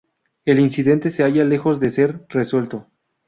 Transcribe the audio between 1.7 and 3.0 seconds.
de ser resuelto.